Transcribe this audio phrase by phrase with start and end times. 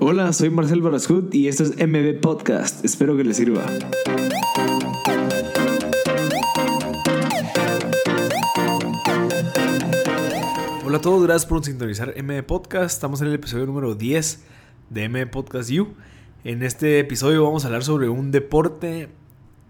[0.00, 2.84] Hola, soy Marcel Barascut y esto es MB Podcast.
[2.84, 3.66] Espero que les sirva.
[10.84, 12.94] Hola a todos, gracias por sintonizar MB Podcast.
[12.94, 14.44] Estamos en el episodio número 10
[14.90, 15.88] de MB Podcast You.
[16.44, 19.08] En este episodio vamos a hablar sobre un deporte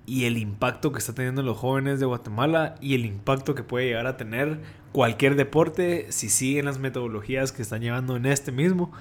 [0.05, 3.63] y el impacto que está teniendo en los jóvenes de Guatemala y el impacto que
[3.63, 4.61] puede llegar a tener
[4.93, 8.93] cualquier deporte si siguen las metodologías que están llevando en este mismo.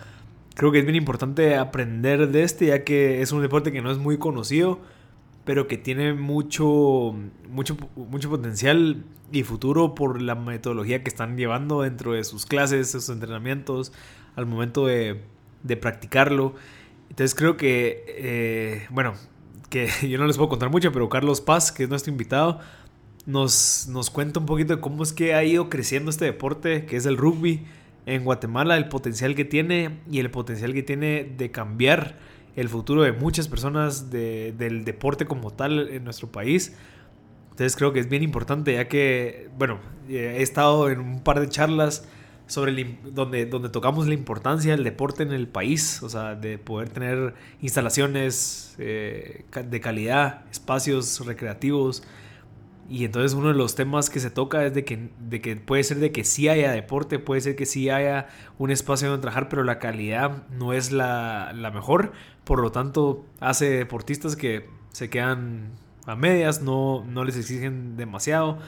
[0.57, 3.91] Creo que es bien importante aprender de este ya que es un deporte que no
[3.91, 4.79] es muy conocido,
[5.45, 7.15] pero que tiene mucho,
[7.47, 12.89] mucho, mucho potencial y futuro por la metodología que están llevando dentro de sus clases,
[12.89, 13.93] sus entrenamientos,
[14.35, 15.21] al momento de,
[15.61, 16.55] de practicarlo.
[17.11, 19.13] Entonces creo que, eh, bueno,
[19.69, 22.61] que yo no les puedo contar mucho, pero Carlos Paz, que es nuestro invitado,
[23.27, 26.95] nos, nos cuenta un poquito de cómo es que ha ido creciendo este deporte, que
[26.95, 27.63] es el rugby
[28.07, 32.15] en Guatemala, el potencial que tiene y el potencial que tiene de cambiar
[32.55, 36.75] el futuro de muchas personas del deporte como tal en nuestro país.
[37.51, 41.49] Entonces creo que es bien importante ya que, bueno, he estado en un par de
[41.49, 42.07] charlas
[42.47, 46.89] sobre donde, donde tocamos la importancia del deporte en el país, o sea, de poder
[46.89, 52.03] tener instalaciones eh, de calidad, espacios recreativos.
[52.89, 55.83] Y entonces uno de los temas que se toca es de que, de que puede
[55.83, 59.49] ser de que sí haya deporte, puede ser que sí haya un espacio donde trabajar,
[59.49, 62.13] pero la calidad no es la, la mejor.
[62.43, 65.71] Por lo tanto, hace deportistas que se quedan
[66.05, 68.59] a medias, no, no les exigen demasiado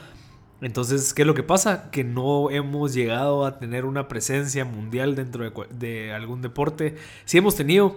[0.60, 1.90] entonces, ¿qué es lo que pasa?
[1.90, 6.96] Que no hemos llegado a tener una presencia mundial dentro de, algún deporte.
[7.24, 7.96] Sí hemos tenido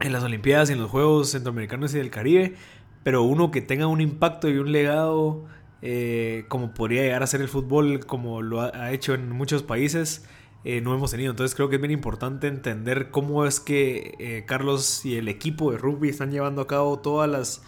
[0.00, 2.54] en las Olimpiadas y en los Juegos Centroamericanos y del Caribe,
[3.02, 5.46] pero uno que tenga un impacto y un legado
[5.82, 10.26] eh, como podría llegar a ser el fútbol, como lo ha, hecho en muchos países,
[10.64, 11.30] eh, no hemos tenido.
[11.30, 15.72] Entonces creo que es bien importante entender cómo es que eh, Carlos y el equipo
[15.72, 17.62] de rugby están llevando a cabo todas las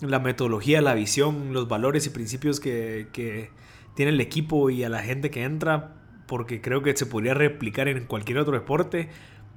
[0.00, 3.50] la metodología, la visión, los valores y principios que, que
[3.94, 5.94] tiene el equipo y a la gente que entra,
[6.26, 9.08] porque creo que se podría replicar en cualquier otro deporte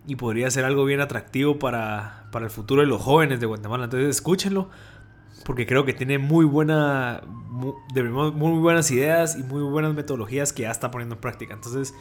[0.06, 3.86] y podría ser algo bien atractivo para, para el futuro de los jóvenes de Guatemala.
[3.86, 4.70] Entonces escúchenlo,
[5.46, 7.74] porque creo que tiene muy, buena, muy,
[8.32, 11.54] muy buenas ideas y muy buenas metodologías que ya está poniendo en práctica.
[11.54, 11.94] Entonces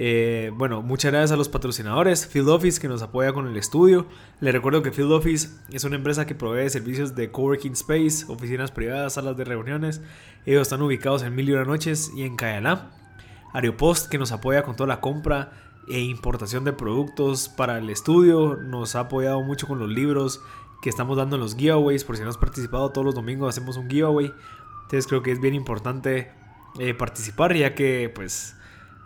[0.00, 4.06] eh, bueno, muchas gracias a los patrocinadores, Field Office que nos apoya con el estudio.
[4.40, 8.70] Les recuerdo que Field Office es una empresa que provee servicios de coworking space, oficinas
[8.70, 10.00] privadas, salas de reuniones.
[10.46, 12.92] Ellos están ubicados en Mil y Noches y en Cayalá.
[13.52, 15.50] Aeropost que nos apoya con toda la compra
[15.88, 18.56] e importación de productos para el estudio.
[18.56, 20.40] Nos ha apoyado mucho con los libros
[20.82, 22.04] que estamos dando en los giveaways.
[22.04, 24.32] Por si no has participado, todos los domingos hacemos un giveaway.
[24.82, 26.30] Entonces creo que es bien importante
[26.78, 28.56] eh, participar ya que pues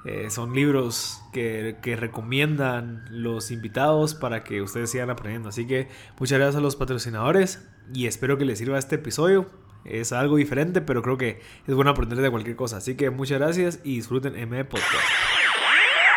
[0.04, 5.48] eh, son libros que, recomiendan los invitados para que ustedes sigan aprendiendo.
[5.48, 5.88] Así que
[6.18, 9.46] muchas gracias a los patrocinadores y espero que les sirva este episodio.
[9.84, 12.78] Es algo diferente, pero creo que es bueno aprender de cualquier cosa.
[12.78, 15.08] Así que muchas gracias y disfruten M Podcast.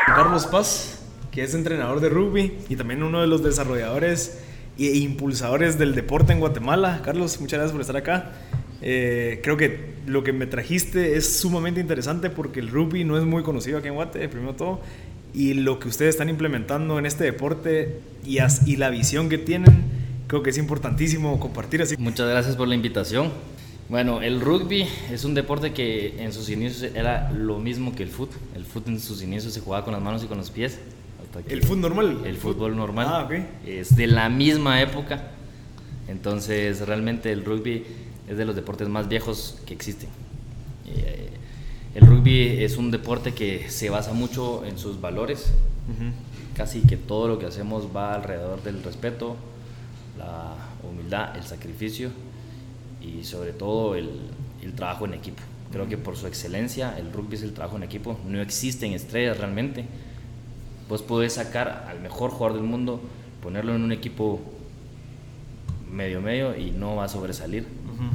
[0.07, 4.43] Carlos Paz, que es entrenador de rugby y también uno de los desarrolladores
[4.77, 7.01] e impulsadores del deporte en Guatemala.
[7.03, 8.33] Carlos, muchas gracias por estar acá.
[8.81, 13.23] Eh, creo que lo que me trajiste es sumamente interesante porque el rugby no es
[13.23, 14.81] muy conocido aquí en Guate, primero todo,
[15.33, 19.83] y lo que ustedes están implementando en este deporte y, y la visión que tienen,
[20.27, 21.95] creo que es importantísimo compartir así.
[21.97, 23.31] Muchas gracias por la invitación.
[23.87, 28.09] Bueno, el rugby es un deporte que en sus inicios era lo mismo que el
[28.09, 28.37] fútbol.
[28.55, 30.79] El fútbol en sus inicios se jugaba con las manos y con los pies.
[31.47, 32.22] ¿El fútbol normal?
[32.25, 33.07] El fútbol normal.
[33.09, 33.29] Ah,
[33.66, 35.31] Es de la misma época.
[36.07, 37.84] Entonces, realmente el rugby
[38.28, 40.09] es de los deportes más viejos que existen.
[40.88, 41.29] Eh,
[41.96, 45.51] el rugby es un deporte que se basa mucho en sus valores.
[46.56, 49.35] Casi que todo lo que hacemos va alrededor del respeto,
[50.17, 52.09] la humildad, el sacrificio
[53.02, 54.09] y sobre todo el,
[54.63, 55.41] el trabajo en equipo.
[55.72, 58.17] Creo que por su excelencia el rugby es el trabajo en equipo.
[58.28, 59.85] No existen estrellas realmente.
[60.90, 63.01] Vos podés sacar al mejor jugador del mundo,
[63.41, 64.41] ponerlo en un equipo
[65.91, 67.66] medio medio y no va a sobresalir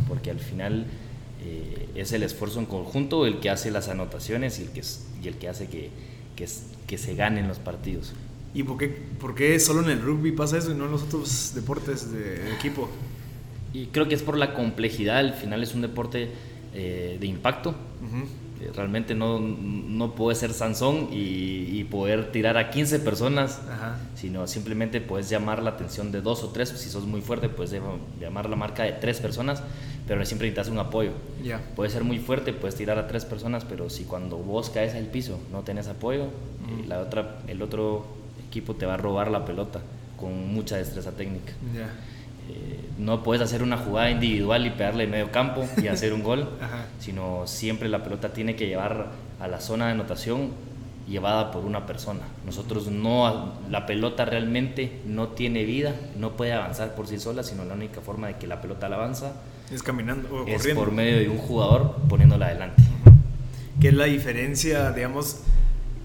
[0.07, 0.87] porque al final
[1.43, 4.83] eh, es el esfuerzo en conjunto el que hace las anotaciones y el que,
[5.23, 5.91] y el que hace que,
[6.37, 6.47] que,
[6.87, 8.13] que, se ganen los partidos.
[8.53, 11.03] ¿Y por qué, por qué solo en el rugby pasa eso y no en los
[11.05, 12.89] otros deportes de, equipo?
[13.73, 16.29] Y creo que es por la complejidad, al final es un deporte
[16.75, 17.75] eh, de impacto.
[18.75, 23.61] Realmente no, no puede ser Sansón y, y, poder tirar a 15 personas,
[24.15, 26.69] sino simplemente puedes llamar la atención de dos o tres.
[26.69, 27.73] Si sos muy fuerte, puedes
[28.21, 29.63] llamar la marca de tres personas,
[30.07, 31.13] pero siempre necesitas un apoyo.
[31.43, 31.61] Yeah.
[31.75, 35.07] Puedes ser muy fuerte, puedes tirar a tres personas, pero si cuando vos caes al
[35.07, 36.27] piso no tenés apoyo,
[36.87, 38.07] la otra, el otro
[38.47, 39.81] equipo te va a robar la pelota
[40.17, 41.53] con mucha destreza técnica.
[41.75, 41.89] Ya.
[42.51, 46.23] Eh, no puedes hacer una jugada individual y pegarle en medio campo y hacer un
[46.23, 46.51] gol,
[46.99, 49.09] sino siempre la pelota tiene que llevar
[49.41, 50.51] a la zona de anotación
[51.09, 52.21] llevada por una persona.
[52.47, 57.65] Nosotros no, la pelota realmente no tiene vida, no puede avanzar por sí sola, sino
[57.65, 59.33] la única forma de que la pelota la avanza
[59.73, 62.83] Es caminando o es por medio de un jugador poniéndola adelante.
[63.81, 65.41] ¿Qué es la diferencia, digamos,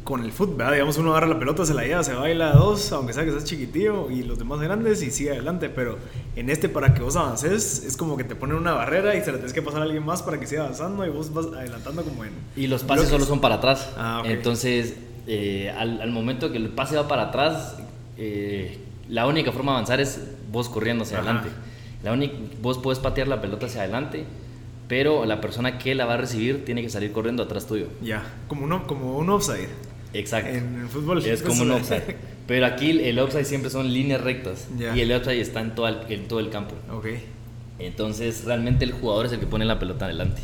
[0.05, 0.71] con el fútbol?
[0.71, 3.31] Digamos, uno agarra la pelota, se la lleva, se baila a dos, aunque sea que
[3.31, 5.67] seas chiquitillo, y los demás grandes, y sigue adelante.
[5.69, 5.97] Pero
[6.37, 9.31] en este, para que vos avances, es como que te ponen una barrera y se
[9.31, 12.03] la tienes que pasar a alguien más para que siga avanzando, y vos vas adelantando
[12.03, 12.31] como en.
[12.55, 13.09] Y los pases bloques.
[13.09, 13.89] solo son para atrás.
[13.97, 14.21] Ah.
[14.25, 14.95] Entonces,
[15.27, 17.75] eh, al, al momento que el pase va para atrás,
[18.17, 18.77] eh,
[19.09, 21.29] la única forma de avanzar es vos corriendo hacia Ajá.
[21.31, 21.49] adelante.
[22.03, 24.23] La única, vos puedes patear la pelota hacia adelante,
[24.87, 27.87] pero la persona que la va a recibir tiene que salir corriendo atrás tuyo.
[28.03, 29.69] Ya, como, uno, como un offside.
[30.17, 30.49] Exacto.
[30.49, 31.25] En el fútbol.
[31.25, 32.15] Es como un offside.
[32.47, 34.67] Pero aquí el offside siempre son líneas rectas.
[34.95, 36.75] Y el offside está en todo el, en todo el campo.
[36.91, 37.07] ok,
[37.79, 40.41] Entonces, realmente el jugador es el que pone la pelota adelante.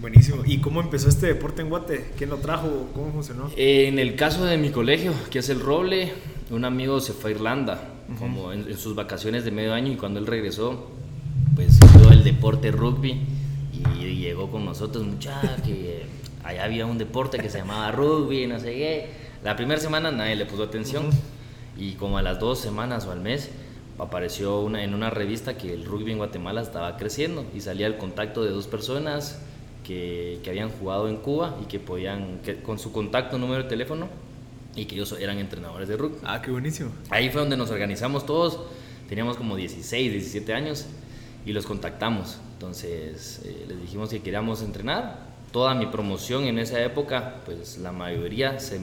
[0.00, 0.42] buenísimo.
[0.46, 2.06] ¿Y cómo empezó este deporte en Guate?
[2.16, 2.88] ¿Quién lo trajo?
[2.94, 3.50] ¿Cómo funcionó?
[3.56, 6.12] En el caso de mi colegio, que es el Roble,
[6.50, 7.88] un amigo se fue a Irlanda,
[8.18, 10.90] como en, en sus vacaciones de medio año, y cuando él regresó,
[11.54, 13.20] pues vio el deporte rugby
[14.00, 16.02] y llegó con nosotros, muchachos, que
[16.46, 19.10] allá había un deporte que se llamaba rugby, no sé qué.
[19.42, 21.10] La primera semana nadie le puso atención,
[21.76, 23.50] y como a las dos semanas o al mes
[23.98, 27.96] apareció una, en una revista que el rugby en Guatemala estaba creciendo y salía el
[27.96, 29.40] contacto de dos personas
[29.84, 33.68] que, que habían jugado en Cuba y que podían, que, con su contacto, número de
[33.68, 34.08] teléfono,
[34.76, 36.18] y que ellos eran entrenadores de rugby.
[36.22, 36.90] Ah, qué buenísimo.
[37.08, 38.60] Ahí fue donde nos organizamos todos,
[39.08, 40.86] teníamos como 16, 17 años
[41.46, 42.38] y los contactamos.
[42.52, 45.25] Entonces eh, les dijimos que queríamos entrenar.
[45.56, 48.78] Toda mi promoción en esa época, pues la mayoría se,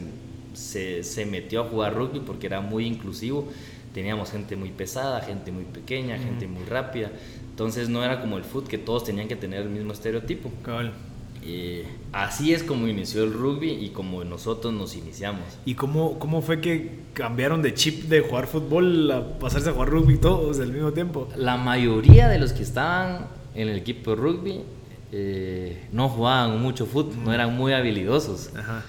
[0.53, 3.47] se, se metió a jugar rugby porque era muy inclusivo.
[3.93, 7.11] Teníamos gente muy pesada, gente muy pequeña, gente muy rápida.
[7.47, 10.49] Entonces no era como el fútbol que todos tenían que tener el mismo estereotipo.
[11.43, 15.43] Eh, así es como inició el rugby y como nosotros nos iniciamos.
[15.65, 19.89] ¿Y cómo, cómo fue que cambiaron de chip de jugar fútbol a pasarse a jugar
[19.89, 21.29] rugby todos al mismo tiempo?
[21.35, 24.61] La mayoría de los que estaban en el equipo de rugby
[25.15, 28.49] eh, no jugaban mucho fútbol, no eran muy habilidosos.
[28.57, 28.83] Ajá.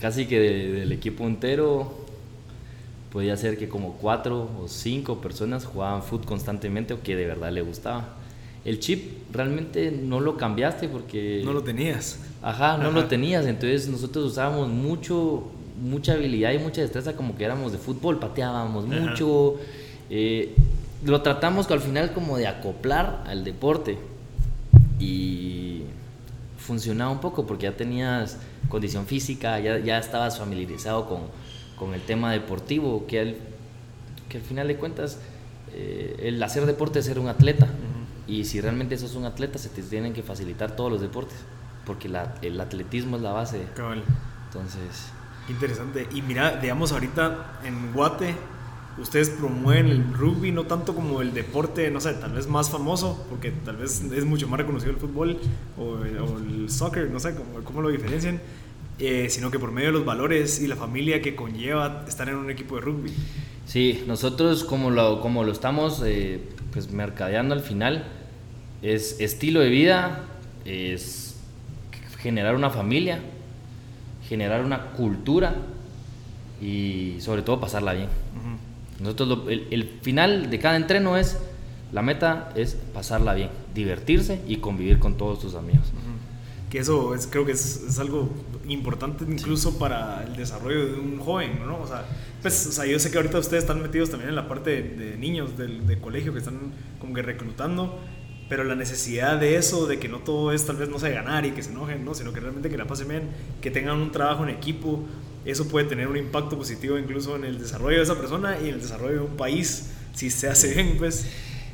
[0.00, 1.92] Casi que de- del equipo entero
[3.12, 7.50] podía ser que como cuatro o cinco personas jugaban fútbol constantemente o que de verdad
[7.50, 8.14] le gustaba.
[8.64, 11.42] El chip realmente no lo cambiaste porque...
[11.44, 12.18] No lo tenías.
[12.42, 12.90] Ajá, no Ajá.
[12.90, 13.46] lo tenías.
[13.46, 15.44] Entonces nosotros usábamos mucho,
[15.82, 18.94] mucha habilidad y mucha destreza como que éramos de fútbol, pateábamos Ajá.
[19.00, 19.56] mucho.
[20.10, 20.54] eh,
[21.04, 23.98] lo tratamos al final como de acoplar al deporte.
[24.98, 25.82] Y
[26.58, 28.38] funcionaba un poco porque ya tenías
[28.68, 31.20] condición física, ya, ya estabas familiarizado con,
[31.78, 33.36] con el tema deportivo, que al,
[34.28, 35.18] que al final de cuentas
[35.72, 37.68] eh, el hacer deporte es ser un atleta.
[38.26, 41.36] Y si realmente sos un atleta, se te tienen que facilitar todos los deportes,
[41.84, 43.62] porque la- el atletismo es la base.
[43.76, 44.02] Cabal.
[44.48, 45.10] Entonces,
[45.46, 46.08] Qué interesante.
[46.12, 48.34] Y mira, digamos ahorita en Guate,
[48.98, 53.26] ustedes promueven el rugby no tanto como el deporte, no sé, tal vez más famoso,
[53.28, 55.38] porque tal vez es mucho más reconocido el fútbol
[55.78, 58.40] o, o el soccer, no sé cómo, cómo lo diferencian,
[58.98, 62.36] eh, sino que por medio de los valores y la familia que conlleva estar en
[62.36, 63.12] un equipo de rugby.
[63.66, 66.40] sí, nosotros como lo, como lo estamos eh,
[66.72, 68.06] pues mercadeando al final,
[68.82, 70.24] es estilo de vida,
[70.64, 71.36] es
[72.18, 73.20] generar una familia,
[74.28, 75.54] generar una cultura
[76.60, 78.08] y sobre todo pasarla bien.
[79.00, 81.38] Nosotros lo- el, el final de cada entreno es,
[81.92, 85.92] la meta es pasarla bien, divertirse y convivir con todos tus amigos.
[86.70, 88.28] Que eso es, creo que es, es algo
[88.68, 91.78] importante incluso para el desarrollo de un joven, ¿no?
[91.80, 92.04] O sea,
[92.42, 94.82] pues, o sea, yo sé que ahorita ustedes están metidos también en la parte de,
[95.10, 98.00] de niños del, de colegio que están como que reclutando,
[98.48, 101.46] pero la necesidad de eso, de que no todo es tal vez no sé ganar
[101.46, 102.14] y que se enojen, ¿no?
[102.14, 103.22] Sino que realmente que la pasen bien,
[103.60, 105.04] que tengan un trabajo en equipo,
[105.50, 108.74] eso puede tener un impacto positivo incluso en el desarrollo de esa persona y en
[108.74, 111.26] el desarrollo de un país, si se hace bien, pues.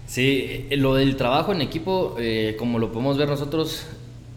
[0.06, 3.84] Sí, eh, lo del trabajo en equipo, eh, como lo podemos ver nosotros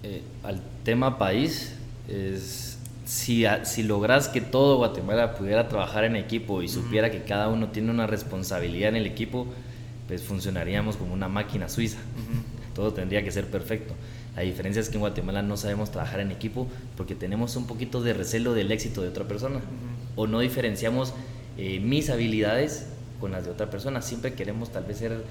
[0.03, 1.73] eh, al tema país,
[2.07, 7.23] es si, a- si logras que todo Guatemala pudiera trabajar en equipo y supiera que
[7.23, 9.47] cada uno tiene una responsabilidad en el equipo,
[10.07, 11.97] pues funcionaríamos como una máquina suiza.
[12.75, 13.93] Todo tendría que ser perfecto.
[14.35, 18.01] La diferencia es que en Guatemala no sabemos trabajar en equipo porque tenemos un poquito
[18.01, 19.61] de recelo del éxito de otra persona.
[20.15, 21.13] O no diferenciamos
[21.57, 22.87] eh, mis habilidades
[23.19, 24.01] con las de otra persona.
[24.01, 25.23] Siempre queremos tal vez ser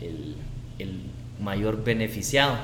[0.00, 0.36] el,
[0.78, 1.00] el
[1.40, 2.56] mayor beneficiado.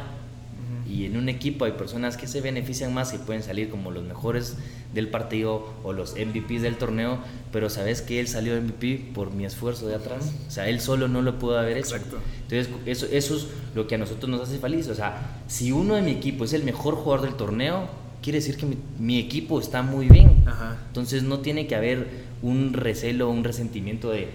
[0.88, 4.02] Y en un equipo hay personas que se benefician más, y pueden salir como los
[4.02, 4.56] mejores
[4.94, 7.18] del partido o los MVPs del torneo,
[7.52, 10.32] pero sabes que él salió MVP por mi esfuerzo de atrás.
[10.48, 11.94] O sea, él solo no lo pudo haber hecho.
[11.94, 12.18] Exacto.
[12.48, 14.88] Entonces, eso, eso es lo que a nosotros nos hace feliz.
[14.88, 17.88] O sea, si uno de mi equipo es el mejor jugador del torneo,
[18.22, 20.42] quiere decir que mi, mi equipo está muy bien.
[20.46, 20.78] Ajá.
[20.88, 22.08] Entonces, no tiene que haber
[22.42, 24.28] un recelo, un resentimiento de,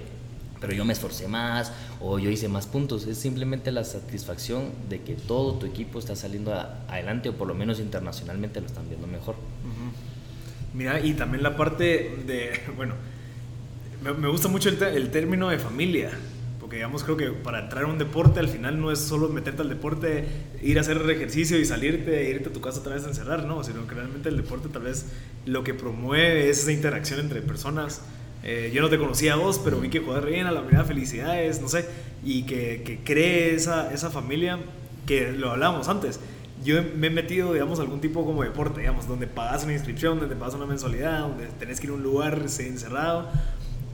[0.61, 1.71] pero yo me esforcé más
[2.07, 3.07] o yo hice más puntos.
[3.07, 7.47] Es simplemente la satisfacción de que todo tu equipo está saliendo a- adelante o por
[7.47, 9.35] lo menos internacionalmente lo están viendo mejor.
[10.73, 12.93] Mira, y también la parte de, bueno,
[14.03, 16.11] me, me gusta mucho el, el término de familia,
[16.59, 19.61] porque digamos creo que para entrar a un deporte al final no es solo meterte
[19.61, 20.25] al deporte,
[20.61, 23.63] ir a hacer ejercicio y salirte, irte a tu casa otra vez a encerrar, no,
[23.63, 25.05] sino que realmente el deporte tal vez
[25.45, 28.01] lo que promueve es esa interacción entre personas.
[28.45, 30.85] Eh, yo no te conocía a vos, pero vi que jugás bien, a la primera
[30.85, 31.85] felicidades, no sé,
[32.23, 34.59] y que, que cree esa, esa familia
[35.05, 36.19] que lo hablábamos antes
[36.65, 40.19] yo me he metido, digamos, algún tipo como de deporte, digamos, donde pagas una inscripción,
[40.19, 43.29] donde pagas una mensualidad, donde tenés que ir a un lugar encerrado.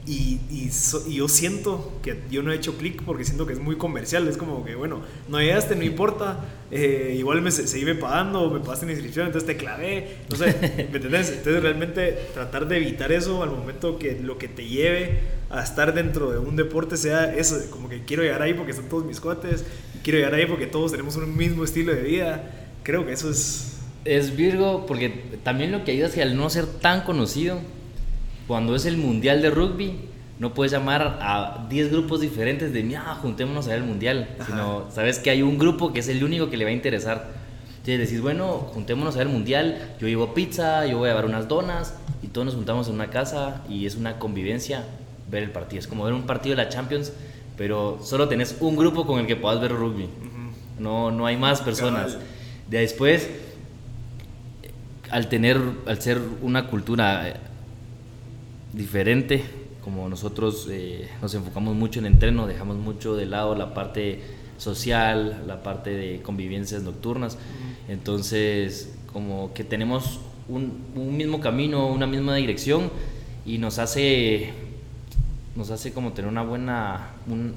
[0.04, 3.52] Y, y, so- y yo siento que yo no he hecho clic porque siento que
[3.52, 4.26] es muy comercial.
[4.26, 6.40] Es como que, bueno, no llegaste, no importa.
[6.72, 10.16] eh, igual me se- seguime pagando, me pagaste una inscripción, entonces te clavé.
[10.28, 10.56] No sé,
[10.90, 11.28] ¿me entendés?
[11.30, 15.94] Entonces realmente tratar de evitar eso al momento que lo que te lleve a estar
[15.94, 19.20] dentro de un deporte sea eso, como que quiero llegar ahí porque están todos mis
[19.20, 19.64] cuates,
[20.02, 22.50] quiero llegar ahí porque todos tenemos un mismo estilo de vida.
[22.82, 23.68] Creo que eso es...
[24.04, 25.10] Es Virgo porque
[25.44, 27.60] también lo que ayuda es que al no ser tan conocido,
[28.52, 29.94] cuando es el mundial de rugby,
[30.38, 34.44] no puedes llamar a 10 grupos diferentes de, mira, juntémonos a ver el mundial, Ajá.
[34.44, 37.28] sino sabes que hay un grupo que es el único que le va a interesar.
[37.78, 41.24] Entonces decís, bueno, juntémonos a ver el mundial, yo llevo pizza, yo voy a llevar
[41.24, 44.84] unas donas y todos nos juntamos en una casa y es una convivencia
[45.30, 45.80] ver el partido.
[45.80, 47.10] Es como ver un partido de la Champions,
[47.56, 50.10] pero solo tenés un grupo con el que puedas ver rugby.
[50.78, 52.12] No, no hay más personas.
[52.12, 52.26] Cabal.
[52.68, 53.30] De después,
[55.10, 57.34] al tener, al ser una cultura eh,
[58.72, 59.42] diferente,
[59.84, 64.20] como nosotros eh, nos enfocamos mucho en entreno, dejamos mucho de lado la parte
[64.58, 67.36] social, la parte de convivencias nocturnas,
[67.88, 72.90] entonces como que tenemos un, un mismo camino, una misma dirección
[73.44, 74.50] y nos hace,
[75.56, 77.54] nos hace como tener una buena, un-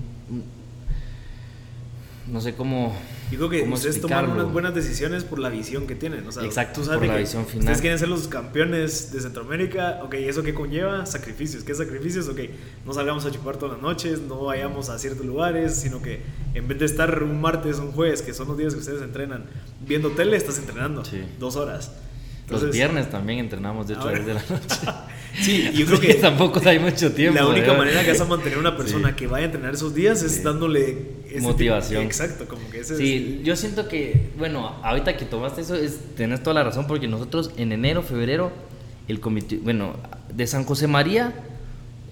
[2.28, 2.96] no sé cómo,
[3.30, 6.28] creo que cómo ustedes tomaron unas buenas decisiones por la visión que tienen.
[6.28, 7.60] O sea, Exacto, tú sabes por la que visión final.
[7.62, 10.00] Ustedes quieren ser los campeones de Centroamérica.
[10.04, 11.06] Ok, ¿eso qué conlleva?
[11.06, 11.64] Sacrificios.
[11.64, 12.28] ¿Qué sacrificios?
[12.28, 12.40] Ok,
[12.86, 16.22] no salgamos a chupar todas las noches, no vayamos a ciertos lugares, sino que
[16.56, 19.46] en vez de estar un martes, un jueves, que son los días que ustedes entrenan,
[19.86, 21.22] viendo tele, estás entrenando Sí.
[21.40, 21.92] dos horas.
[22.50, 24.76] Los viernes también entrenamos de 8 a Ahora- 10 de la noche.
[25.42, 27.38] Sí, y yo creo que tampoco hay mucho tiempo.
[27.38, 29.16] la única manera que vas a mantener a una persona Sí.
[29.16, 30.42] que vaya a entrenar esos días es Sí.
[30.44, 30.98] dándole
[31.38, 32.02] ese Motivación.
[32.02, 36.00] tipo- exacto, como que ese Sí, yo siento que, bueno, ahorita que tomaste eso, es,
[36.16, 38.52] tenés toda la razón, porque nosotros en enero, febrero,
[39.08, 39.94] el comité, bueno,
[40.34, 41.34] de San José María,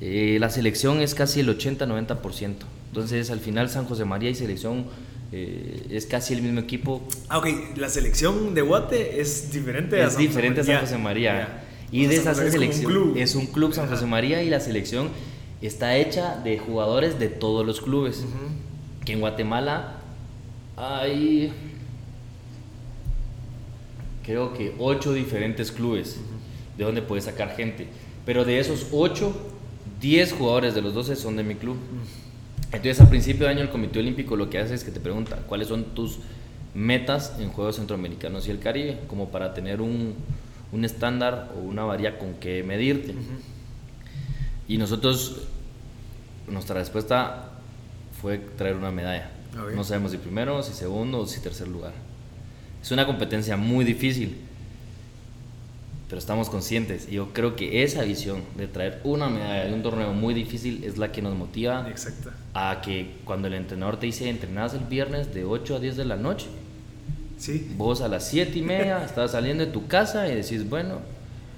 [0.02, 2.66] eh, la selección es casi el 80-90%.
[2.90, 4.86] Entonces, al final, San José María y selección
[5.32, 7.02] eh, es casi el mismo equipo.
[7.30, 10.98] Ah, ok, la selección de Guate es diferente a Es San diferente a San José
[11.00, 11.34] María.
[11.34, 11.64] ya.
[11.92, 13.14] Y de esa es como un selección club.
[13.18, 13.88] es un club San.
[13.90, 15.10] José María y la selección
[15.62, 18.20] está hecha de jugadores de todos los clubes.
[18.20, 18.28] Ujú.
[19.06, 19.96] Que en Guatemala
[20.78, 21.52] hay
[24.24, 26.20] creo que ocho diferentes clubes
[26.78, 27.88] de donde puedes sacar gente.
[28.26, 29.36] Pero de esos ocho,
[30.02, 31.78] 10 jugadores de los 12 son de mi club.
[32.72, 35.38] Entonces, a principio de año, el Comité Olímpico lo que hace es que te pregunta
[35.48, 36.20] cuáles son tus
[36.74, 40.16] metas en Juegos Centroamericanos y el Caribe, como para tener un,
[40.72, 43.14] un estándar o una varía con que medirte.
[44.68, 45.44] Y nosotros,
[46.48, 47.53] nuestra respuesta
[48.24, 49.30] fue traer una medalla.
[49.62, 49.74] Ok.
[49.76, 51.92] No sabemos si primero, si segundo o si tercer lugar.
[52.82, 54.38] Es una competencia muy difícil,
[56.08, 57.08] pero estamos conscientes.
[57.10, 60.84] Y yo creo que esa visión de traer una medalla de un torneo muy difícil
[60.86, 62.32] es la que nos motiva Exacto.
[62.54, 66.06] a que cuando el entrenador te dice entrenas el viernes de 8 a 10 de
[66.06, 66.48] la noche,
[67.38, 67.74] Sí.
[67.78, 71.00] vos a las 7 y media estás saliendo de tu casa y decís, bueno,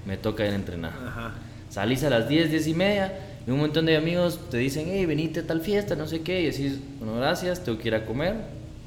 [0.04, 0.92] me toca ir a entrenar.
[1.06, 1.34] Ajá.
[1.70, 3.12] Salís a las 10, 10 y media
[3.46, 6.42] y un montón de amigos te dicen, hey, venite a tal fiesta, no sé qué,
[6.42, 8.34] y decís, bueno, gracias, tengo que ir a comer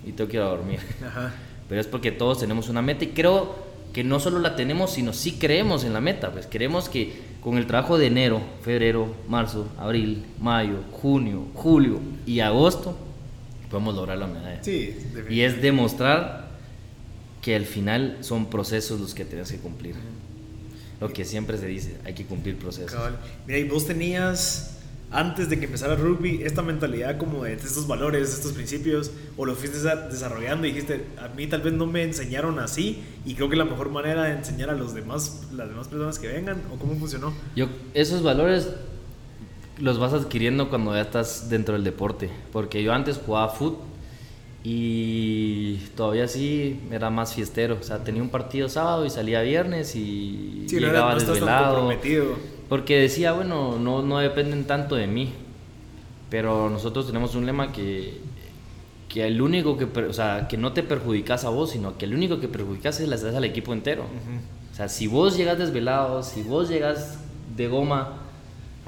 [0.05, 0.79] y tengo que ir a dormir.
[1.05, 1.33] Ajá.
[1.69, 3.55] Pero es porque todos tenemos una meta y creo
[3.93, 6.31] que no solo la tenemos, sino sí creemos en la meta.
[6.31, 12.41] Pues queremos que con el trabajo de enero, febrero, marzo, abril, mayo, junio, julio y
[12.41, 12.97] agosto
[13.69, 14.63] podemos lograr la medalla.
[14.63, 14.95] Sí,
[15.29, 16.49] Y es demostrar
[17.41, 19.95] que al final son procesos los que tienes que cumplir.
[20.99, 22.91] Lo que siempre se dice, hay que cumplir procesos.
[22.91, 23.17] Cabal.
[23.47, 24.79] Mira, y vos tenías
[25.11, 29.45] antes de que empezara el rugby, esta mentalidad como de estos valores, estos principios, o
[29.45, 33.49] lo fuiste desarrollando y dijiste, a mí tal vez no me enseñaron así y creo
[33.49, 36.77] que la mejor manera de enseñar a los demás, las demás personas que vengan, o
[36.77, 37.33] cómo funcionó?
[37.55, 38.69] Yo, esos valores
[39.79, 43.89] los vas adquiriendo cuando ya estás dentro del deporte, porque yo antes jugaba fútbol
[44.63, 49.95] y todavía sí era más fiestero, o sea, tenía un partido sábado y salía viernes
[49.95, 51.89] y llegaba no desvelado.
[52.67, 55.33] Porque decía, bueno, no, no dependen tanto de mí.
[56.29, 58.19] Pero nosotros tenemos un lema que,
[59.07, 62.13] que el único que, o sea, que no te perjudicas a vos, sino que el
[62.13, 64.03] único que perjudicas es las al equipo entero.
[64.71, 67.17] O sea, si vos llegas desvelado, si vos llegas
[67.55, 68.28] de goma,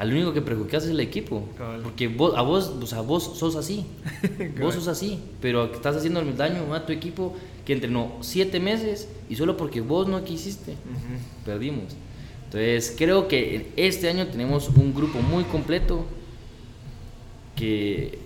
[0.01, 1.48] al único que perjudicas es el equipo.
[1.84, 3.86] Porque vos, a vos, o sea, vos sos así.
[4.60, 5.20] vos sos así.
[5.39, 7.36] Pero estás haciendo el daño a tu equipo
[7.67, 10.74] que entrenó siete meses y solo porque vos no quisiste,
[11.46, 11.93] perdimos.
[12.46, 16.03] Entonces creo que este año tenemos un grupo muy completo
[17.55, 18.17] que,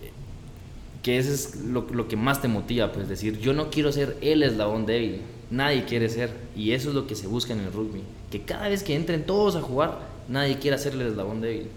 [1.03, 4.15] que eso es lo, lo, que más te motiva, pues decir, yo no quiero ser
[4.22, 7.74] el eslabón débil, nadie quiere ser, y eso es lo que se busca en el
[7.74, 8.01] rugby,
[8.32, 11.67] que cada vez que entren todos a jugar, nadie quiere ser el eslabón débil.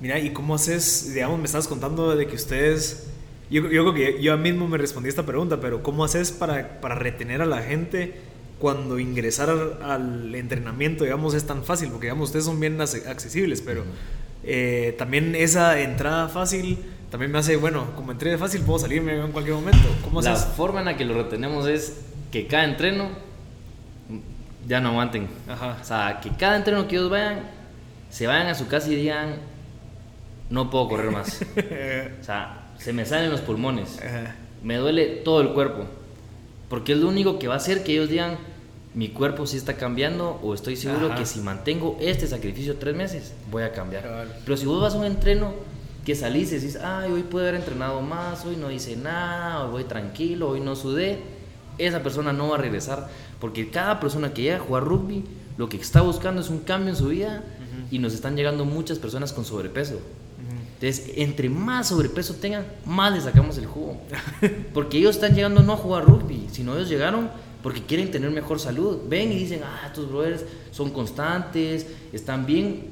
[0.00, 3.06] Mira, ¿y cómo haces, digamos, me estabas contando de que ustedes,
[3.50, 6.94] yo, yo creo que yo mismo me respondí esta pregunta, pero ¿cómo haces para, para
[6.94, 8.14] retener a la gente?
[8.58, 9.50] cuando ingresar
[9.82, 13.84] al, entrenamiento, digamos, es tan fácil, porque, digamos, ustedes son bien accesibles, pero
[14.44, 16.78] eh, también esa entrada fácil
[17.10, 19.86] también me hace, bueno, como entré fácil, puedo salirme en cualquier momento.
[20.02, 22.00] ¿Cómo la forma en la que lo retenemos es
[22.32, 23.10] que cada entreno
[24.66, 25.28] ya no aguanten.
[25.48, 27.42] O sea, que cada entreno que ellos vayan,
[28.10, 29.36] se vayan a su casa y digan,
[30.50, 31.42] no puedo correr más.
[32.20, 33.98] o sea, se me salen los pulmones.
[34.62, 35.84] Me duele todo el cuerpo.
[36.68, 38.38] Porque es lo único que va a hacer que ellos digan,
[38.94, 43.34] mi cuerpo sí está cambiando o estoy seguro que si mantengo este sacrificio tres meses,
[43.50, 44.26] voy a cambiar.
[44.44, 45.52] Pero si vos vas a un entreno
[46.04, 49.70] que salís y decís, ay, hoy puedo haber entrenado más, hoy no hice nada, hoy
[49.70, 51.18] voy tranquilo, hoy no sudé,
[51.78, 53.08] esa persona no va a regresar.
[53.40, 55.24] Porque cada persona que llega a jugar rugby,
[55.58, 57.44] lo que está buscando es un cambio en su vida
[57.90, 60.00] y nos están llegando muchas personas con sobrepeso.
[60.74, 63.98] Entonces, entre más sobrepeso tengan, más les sacamos el jugo.
[64.74, 67.30] Porque ellos están llegando no a jugar rugby, sino ellos llegaron
[67.62, 68.98] porque quieren tener mejor salud.
[69.08, 72.84] Ven y dicen, ah, estos brothers son constantes, están bien.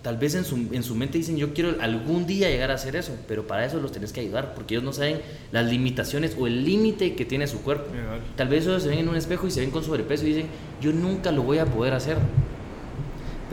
[0.00, 2.96] Tal vez en su, en su mente dicen, yo quiero algún día llegar a hacer
[2.96, 5.20] eso, pero para eso los tenés que ayudar, porque ellos no saben
[5.52, 7.90] las limitaciones o el límite que tiene su cuerpo.
[8.34, 10.46] Tal vez ellos se ven en un espejo y se ven con sobrepeso y dicen,
[10.80, 12.16] yo nunca lo voy a poder hacer.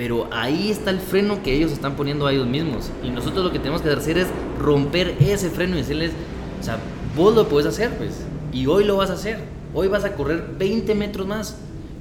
[0.01, 2.89] Pero ahí está el freno que ellos están poniendo a ellos mismos.
[3.03, 6.11] Y nosotros lo que tenemos que hacer es romper ese freno y decirles,
[6.59, 6.79] o sea,
[7.15, 8.25] vos lo puedes hacer, pues.
[8.51, 9.37] Y hoy lo vas a hacer.
[9.75, 11.55] Hoy vas a correr 20 metros más.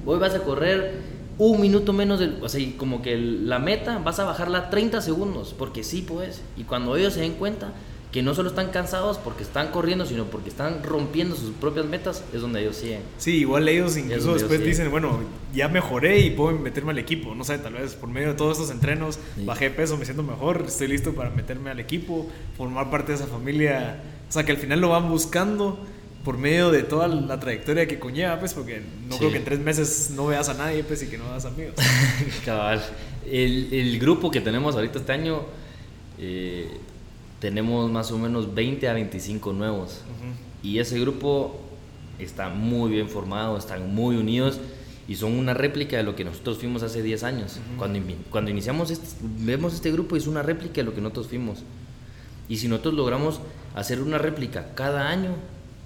[0.07, 0.95] Hoy vas a correr
[1.37, 2.43] un minuto menos del...
[2.43, 5.55] O sea, como que la meta vas a bajarla 30 segundos.
[5.59, 6.41] Porque sí puedes.
[6.57, 7.75] Y cuando ellos se den cuenta,
[8.13, 12.25] que no solo están cansados porque están corriendo, sino porque están rompiendo sus propias metas,
[12.33, 13.03] es donde ellos siguen.
[13.19, 15.21] Sí, igual ellos incluso después dicen, bueno,
[15.55, 18.59] ya mejoré y puedo meterme al equipo, no sé, tal vez por medio de todos
[18.59, 23.13] estos entrenos bajé peso, me siento mejor, estoy listo para meterme al equipo, formar parte
[23.13, 25.79] de esa familia, o sea, que al final lo van buscando
[26.25, 29.61] por medio de toda la trayectoria que conlleva, pues, porque no creo que en tres
[29.61, 31.77] meses no veas a nadie, pues, y que no veas amigos.
[32.45, 32.83] Cabal.
[33.25, 35.47] El, el grupo que tenemos ahorita este año...
[36.19, 36.69] Eh,
[37.41, 40.03] tenemos más o menos 20 a 25 nuevos.
[40.63, 41.59] Y ese grupo
[42.19, 44.61] está muy bien formado, están muy unidos
[45.09, 47.59] y son una réplica de lo que nosotros fuimos hace 10 años.
[47.79, 47.99] cuando,
[48.31, 51.65] cuando iniciamos, este, vemos este grupo es una réplica de lo que nosotros fuimos.
[52.49, 53.41] Y si nosotros logramos
[53.75, 55.31] hacer una réplica cada año,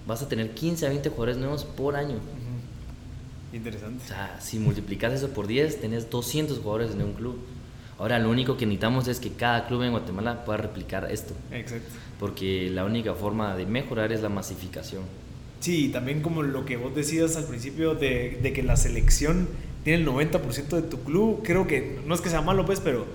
[0.06, 2.16] vas a tener 15 a 20 jugadores nuevos por año.
[3.52, 4.02] Interesante.
[4.04, 7.38] O sea, si multiplicas eso por 10, tenés 200 jugadores en un club.
[7.98, 11.34] Ahora lo único que necesitamos es que cada club en Guatemala pueda replicar esto.
[11.52, 11.88] Exacto.
[12.18, 15.02] Porque la única forma de mejorar es la masificación.
[15.60, 19.48] Sí, también como lo que vos decías al principio de, de que la selección
[19.84, 23.06] tiene el 90% de tu club, creo que no es que sea malo pues, pero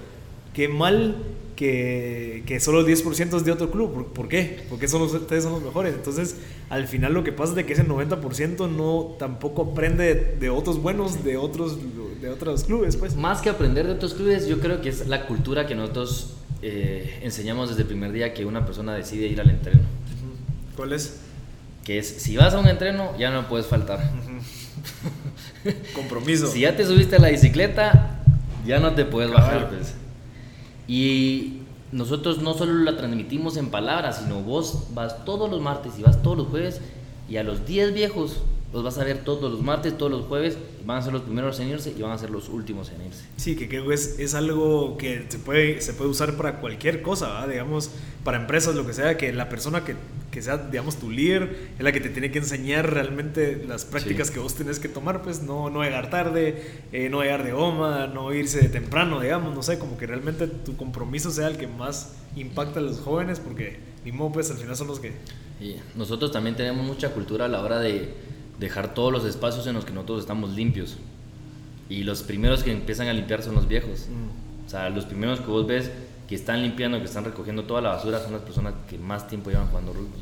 [0.54, 1.18] qué mal
[1.60, 4.14] que, que solo el 10% es de otro club.
[4.14, 4.64] ¿Por, qué?
[4.70, 5.94] Porque son ustedes son los mejores.
[5.94, 6.38] Entonces,
[6.70, 10.82] al final lo que pasa es de que ese 90% no tampoco aprende de, otros
[10.82, 11.78] buenos, de otros,
[12.22, 12.96] de otros clubes.
[12.96, 13.18] Pues.
[13.18, 17.20] Más que aprender de otros clubes, yo creo que es la cultura que nosotros eh,
[17.24, 19.82] enseñamos desde el primer día que una persona decide ir al entreno.
[20.78, 21.20] ¿Cuál es?
[21.84, 24.00] Que es, si vas a un entreno, ya no puedes faltar.
[25.94, 26.48] Compromiso.
[26.48, 28.22] si ya te subiste a la bicicleta,
[28.66, 29.68] ya no te puedes bajar.
[29.68, 29.99] Pues.
[30.90, 36.02] Y nosotros no solo la transmitimos en palabras, sino vos vas todos los martes y
[36.02, 36.82] vas todos los jueves
[37.30, 38.42] y a los 10 viejos
[38.74, 41.60] los vas a ver todos los martes, todos los jueves, van a ser los primeros
[41.60, 43.24] en irse y van a ser los últimos en irse.
[43.38, 47.02] Sí, que creo que es, es algo que se puede, se puede usar para cualquier
[47.02, 47.92] cosa, digamos,
[48.24, 49.96] para empresas, lo que sea, que la persona que,
[50.32, 54.32] que, sea, digamos, tu líder es la que te tiene que enseñar realmente las prácticas
[54.32, 58.08] que vos tenés que tomar, pues no, no llegar tarde, eh, no llegar de goma,
[58.08, 61.68] no irse de temprano, digamos, no sé, como que realmente tu compromiso sea el que
[61.68, 65.14] más impacta a los jóvenes, porque ni modo, pues al final son los que...
[65.60, 68.14] Y nosotros también tenemos mucha cultura a la hora de
[68.60, 70.98] dejar todos los espacios en los que nosotros estamos limpios.
[71.90, 74.08] Y los primeros que empiezan a limpiar son los viejos.
[74.10, 74.66] Mm.
[74.68, 75.90] O sea, los primeros que vos ves
[76.30, 79.50] que están limpiando, que están recogiendo toda la basura, son las personas que más tiempo
[79.50, 80.20] llevan jugando rugby.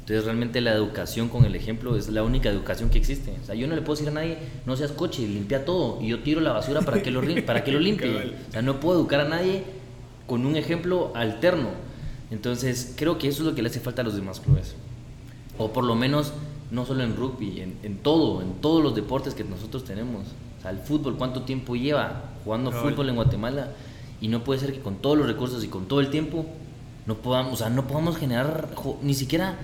[0.00, 3.34] Entonces realmente la educación con el ejemplo es la única educación que existe.
[3.42, 6.02] O sea, yo no le puedo decir a nadie, no seas coche, limpia todo.
[6.02, 8.34] Y yo tiro la basura para que lo, para que lo limpie.
[8.48, 9.64] O sea, no puedo educar a nadie
[10.26, 11.70] con un ejemplo alterno.
[12.30, 14.74] Entonces creo que eso es lo que le hace falta a los demás clubes.
[15.56, 16.34] O por lo menos
[16.70, 20.26] no solo en rugby, en, en, todo, en todos los deportes que nosotros tenemos.
[20.58, 23.68] O sea, el fútbol, ¿cuánto tiempo lleva jugando fútbol en Guatemala?
[24.20, 26.46] Y no puede ser que con todos los recursos y con todo el tiempo
[27.06, 28.68] no podamos, o sea, no podamos generar,
[29.02, 29.56] ni siquiera,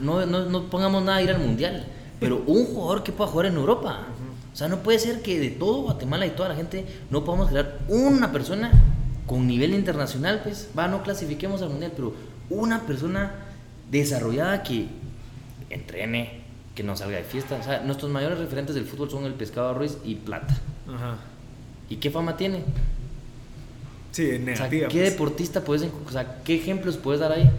[0.00, 1.86] no, no, no pongamos nada a ir al mundial,
[2.20, 4.06] pero un jugador que pueda jugar en Europa.
[4.52, 7.48] O sea, no puede ser que de todo Guatemala y toda la gente no podamos
[7.48, 8.70] generar una persona
[9.26, 12.12] con nivel internacional, pues, va, no clasifiquemos al mundial, pero
[12.50, 13.32] una persona
[13.90, 14.88] desarrollada que
[15.70, 16.42] entrene,
[16.74, 17.56] que no salga de fiesta.
[17.58, 20.54] O sea, nuestros mayores referentes del fútbol son el Pescado Ruiz y Plata.
[20.86, 21.16] Ajá.
[21.88, 22.64] ¿Y qué fama tiene?
[24.12, 24.88] Sí, negativa.
[24.88, 25.10] ¿Qué pues.
[25.12, 27.50] deportista puedes, o sea, qué ejemplos puedes dar ahí?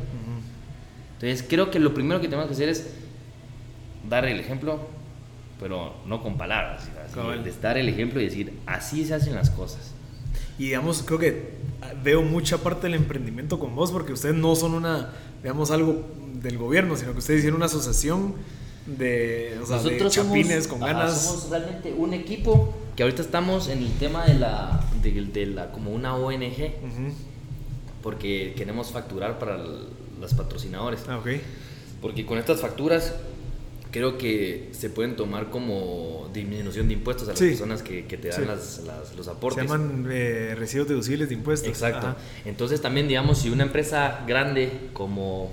[1.15, 2.87] Entonces, creo que lo primero que tenemos que hacer es
[4.09, 4.79] dar el ejemplo,
[5.59, 6.83] pero no con palabras,
[7.45, 9.93] es dar el ejemplo y decir, así se hacen las cosas.
[10.59, 11.53] Y digamos, creo que
[12.03, 16.03] veo mucha parte del emprendimiento con vos, porque ustedes no son una, digamos, algo
[16.41, 18.35] del gobierno, sino que ustedes hicieron una asociación
[18.85, 21.21] de, o sea, de chapines con ganas.
[21.21, 25.91] somos realmente un equipo que ahorita estamos en el tema de la, de, la como
[25.91, 26.73] una ONG,
[28.01, 31.01] porque queremos facturar para los patrocinadores.
[31.07, 31.41] Ah, okay.
[32.01, 33.15] Porque con estas facturas
[33.91, 38.47] creo que se pueden tomar como disminución de impuestos a las personas que, te dan
[39.15, 39.63] los aportes.
[39.63, 41.69] Se llaman eh, recibos deducibles de impuestos.
[41.69, 42.15] Exacto.
[42.43, 45.51] Entonces también, digamos, si una empresa grande como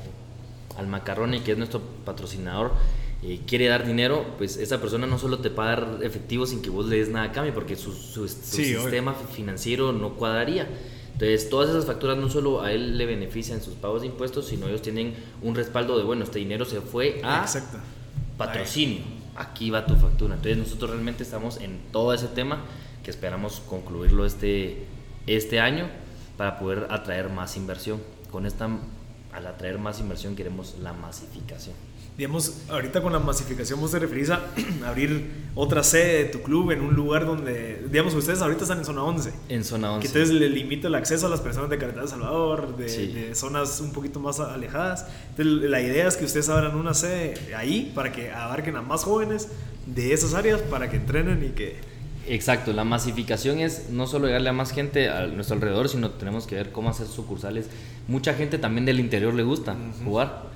[0.77, 2.73] Almacarrone, que es nuestro patrocinador,
[3.23, 6.87] eh, quiere dar dinero, pues esa persona no solo te paga efectivo sin que vos
[6.87, 10.67] le des nada a cambio, porque su, sistema financiero no cuadraría.
[11.13, 14.69] Entonces, todas esas facturas no solo a él le benefician sus pagos de impuestos, sino
[14.69, 17.47] ellos tienen un respaldo de, bueno, este dinero se fue a
[18.39, 19.01] patrocinio.
[19.37, 20.35] Aquí va tu factura.
[20.35, 22.63] Entonces, nosotros realmente estamos en todo ese tema
[23.03, 24.87] que esperamos concluirlo este,
[25.27, 25.91] este año
[26.39, 28.01] para poder atraer más inversión.
[28.31, 28.71] Con esta
[29.33, 31.77] al atraer más inversión queremos la masificación.
[32.21, 34.43] Digamos, ahorita con la masificación vos te referís a
[34.87, 38.85] abrir otra sede de tu club en un lugar donde, digamos, ustedes ahorita están en
[38.85, 39.33] zona 11.
[39.49, 40.03] En zona 11.
[40.03, 43.81] Que entonces le limita el acceso a las personas de Carretera de Salvador, de, zonas
[43.81, 45.07] un poquito más alejadas.
[45.31, 49.03] Entonces la idea es que ustedes abran una sede ahí para que abarquen a más
[49.03, 49.49] jóvenes
[49.87, 51.77] de esas áreas para que entrenen y que
[52.27, 56.47] Exacto, la masificación es no solo llegarle a más gente a nuestro alrededor, sino tenemos
[56.47, 57.71] que ver cómo hacer sucursales.
[58.09, 60.51] Mucha gente también del interior le gusta jugar,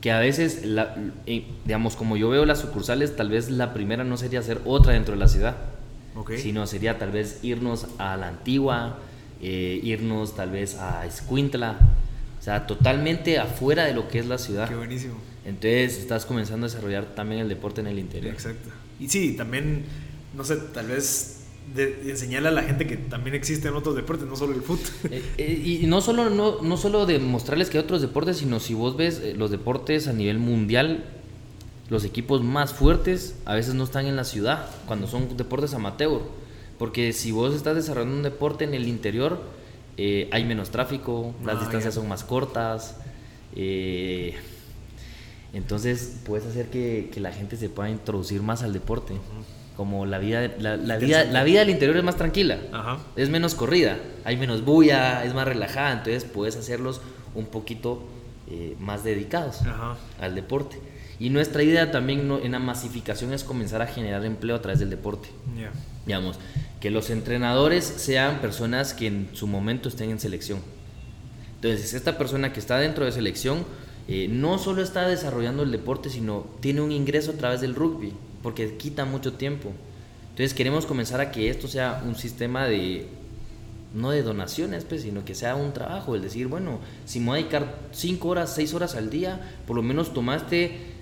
[0.00, 0.62] que a veces,
[1.64, 5.14] digamos, como yo veo las sucursales, tal vez la primera no sería hacer otra dentro
[5.14, 5.56] de la ciudad,
[6.36, 8.98] sino sería tal vez irnos a la antigua,
[9.42, 11.78] eh, irnos tal vez a Escuintla,
[12.38, 14.68] o sea, totalmente afuera de lo que es la ciudad.
[14.68, 15.14] Qué buenísimo.
[15.44, 18.32] Entonces estás comenzando a desarrollar también el deporte en el interior.
[18.32, 18.70] Exacto.
[18.98, 19.84] Y sí, también
[20.34, 21.39] no sé, tal vez
[21.74, 24.80] de, enseñarle a la gente que también existen otros deportes, no solo el fútbol.
[25.10, 28.60] Eh, eh, y no solo, no, no solo de mostrarles que hay otros deportes, sino
[28.60, 31.04] si vos ves eh, los deportes a nivel mundial,
[31.88, 36.20] los equipos más fuertes a veces no están en la ciudad, cuando son deportes amateur.
[36.78, 39.40] Porque si vos estás desarrollando un deporte en el interior,
[39.98, 42.96] hay menos tráfico, las ah, distancias son más cortas.
[45.52, 49.12] entonces puedes hacer que, que, la gente se pueda introducir más al deporte
[49.76, 52.58] como la vida, la, vida, la vida del interior es más tranquila,
[53.16, 57.00] es menos corrida, hay menos bulla, es más relajada, entonces puedes hacerlos
[57.34, 58.02] un poquito
[58.50, 59.60] eh, más dedicados
[60.20, 60.78] al deporte.
[61.18, 64.90] Y nuestra idea también en la masificación es comenzar a generar empleo a través del
[64.90, 65.28] deporte.
[66.06, 66.38] Digamos,
[66.80, 70.60] que los entrenadores sean personas que en su momento estén en selección.
[71.56, 73.66] Entonces, esta persona que está dentro de selección
[74.08, 78.14] eh, no solo está desarrollando el deporte, sino tiene un ingreso a través del rugby
[78.42, 79.72] porque quita mucho tiempo.
[80.30, 83.08] Entonces queremos comenzar a que esto sea un sistema de,
[83.94, 87.38] no de donaciones, pues, sino que sea un trabajo, el decir, bueno, si me voy
[87.38, 90.98] a dedicar 5 horas, 6 horas al día, por lo menos tomaste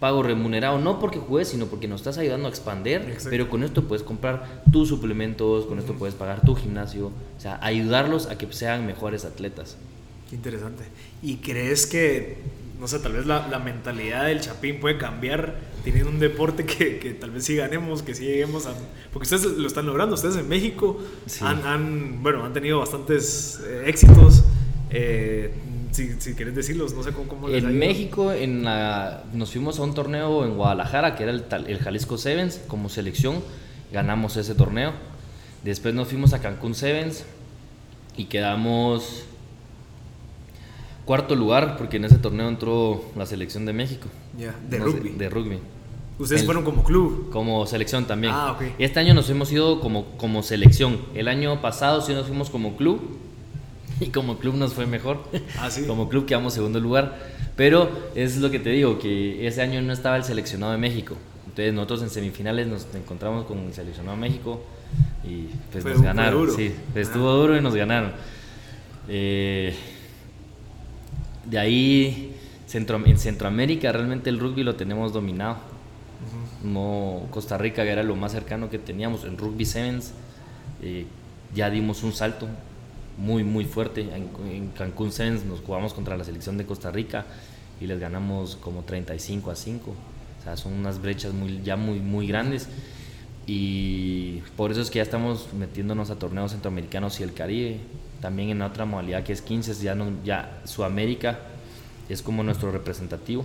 [0.00, 3.84] pago remunerado, no porque juegues, sino porque nos estás ayudando a expander, pero con esto
[3.84, 8.50] puedes comprar tus suplementos, con esto puedes pagar tu gimnasio, o sea, ayudarlos a que
[8.52, 9.76] sean mejores atletas.
[10.30, 10.84] Qué interesante.
[11.22, 12.38] ¿Y crees que,
[12.78, 16.98] no sé, tal vez la, la mentalidad del Chapín puede cambiar teniendo un deporte que,
[16.98, 18.74] que, tal vez sí ganemos, que sí lleguemos a...
[19.12, 20.98] Porque ustedes lo están logrando, ustedes en México
[21.40, 24.44] han, han, bueno, han tenido bastantes eh, éxitos.
[24.90, 25.52] Eh,
[25.90, 29.78] si, si quieres decirlos, no sé cómo, cómo les En México en la, nos fuimos
[29.80, 33.42] a un torneo en Guadalajara, que era el, el Jalisco Sevens, como selección,
[33.92, 34.92] ganamos ese torneo.
[35.64, 37.24] Después nos fuimos a Cancún Sevens
[38.16, 39.24] y quedamos
[41.08, 44.08] cuarto lugar, porque en ese torneo entró la selección de México.
[44.38, 45.08] Ya, de rugby.
[45.12, 45.58] de rugby.
[46.18, 47.30] ¿Ustedes fueron como club?
[47.32, 48.34] Como selección también.
[48.36, 48.74] Ah, ok.
[48.78, 51.00] Este año nos hemos ido como, como selección.
[51.14, 53.00] El año pasado sí nos fuimos como club.
[54.00, 55.24] Y como club nos fue mejor.
[55.58, 55.84] Ah, sí.
[55.86, 57.18] como club quedamos segundo lugar.
[57.56, 61.16] Pero es lo que te digo, que ese año no estaba el seleccionado de México.
[61.46, 64.62] Entonces nosotros en semifinales nos encontramos con el seleccionado de México
[65.24, 66.54] y pues nos ganaron.
[66.54, 68.12] Sí, estuvo duro y nos ganaron.
[69.08, 69.74] Eh,
[71.48, 75.56] de ahí, Centro, en Centroamérica realmente el rugby lo tenemos dominado.
[76.62, 80.12] No, Costa Rica que era lo más cercano que teníamos en rugby sevens.
[80.82, 81.06] Eh,
[81.54, 82.48] ya dimos un salto
[83.16, 84.08] muy muy fuerte.
[84.14, 87.24] En, Cancún Sevens nos jugamos contra la selección de Costa Rica
[87.80, 89.90] y les ganamos como 35 a 5.
[89.90, 92.68] O sea, son unas brechas muy, ya muy, muy grandes.
[93.46, 97.78] Y por eso es que ya estamos metiéndonos a torneos centroamericanos y el Caribe
[98.20, 101.38] también en otra modalidad que es 15, ya, no, ya Sudamérica
[102.08, 103.44] es como nuestro representativo.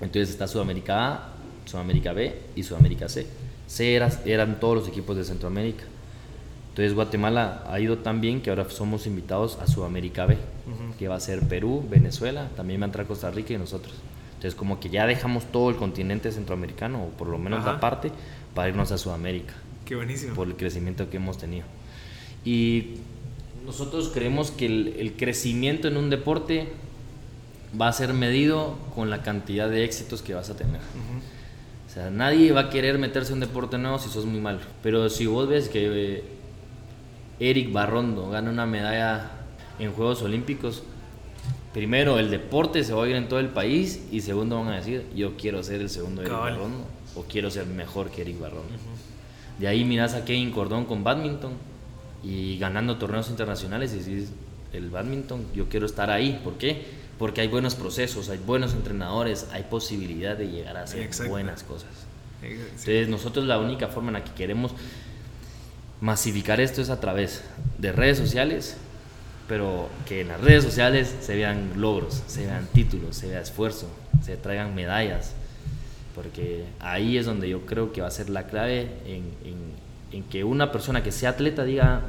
[0.00, 1.28] Entonces está Sudamérica A,
[1.64, 3.26] Sudamérica B y Sudamérica C.
[3.66, 5.84] C eran todos los equipos de Centroamérica.
[6.70, 10.38] Entonces Guatemala ha ido tan bien que ahora somos invitados a Sudamérica B,
[10.98, 13.94] que va a ser Perú, Venezuela, también va a entrar Costa Rica y nosotros.
[14.34, 18.10] Entonces como que ya dejamos todo el continente centroamericano, o por lo menos la parte,
[18.54, 19.52] para irnos a Sudamérica.
[19.84, 20.34] Qué buenísimo.
[20.34, 21.66] Por el crecimiento que hemos tenido.
[22.44, 22.96] Y
[23.64, 26.68] nosotros creemos que el, crecimiento en un deporte
[27.80, 30.80] va a ser medido con la cantidad de éxitos que vas a tener.
[31.86, 34.60] O sea, nadie va a querer meterse en un deporte nuevo si sos muy malo.
[34.82, 36.24] Pero si vos ves que eh,
[37.38, 39.30] Eric Barrondo gana una medalla
[39.78, 40.82] en Juegos Olímpicos,
[41.72, 44.76] primero el deporte se va a ir en todo el país y segundo van a
[44.76, 48.74] decir, yo quiero ser el segundo Eric Barrondo o quiero ser mejor que Eric Barrondo.
[49.58, 51.71] De ahí miras a Kevin Cordón con badminton
[52.22, 54.30] y ganando torneos internacionales y decís,
[54.72, 56.40] el badminton, yo quiero estar ahí.
[56.42, 56.84] ¿Por qué?
[57.18, 61.90] Porque hay buenos procesos, hay buenos entrenadores, hay posibilidad de llegar a hacer buenas cosas.
[62.42, 64.72] Entonces nosotros la única forma en la que queremos
[66.00, 67.42] masificar esto es a través
[67.78, 68.76] de redes sociales,
[69.46, 73.88] pero que en las redes sociales se vean logros, se vean títulos, se vea esfuerzo,
[74.24, 75.32] se traigan medallas,
[76.16, 80.44] porque ahí es donde yo creo que va a ser la clave en en que
[80.44, 82.02] una persona que sea atleta diga,